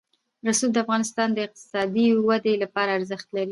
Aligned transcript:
رسوب 0.47 0.69
د 0.73 0.77
افغانستان 0.85 1.27
د 1.33 1.37
اقتصادي 1.47 2.07
ودې 2.27 2.53
لپاره 2.63 2.91
ارزښت 2.99 3.27
لري. 3.35 3.49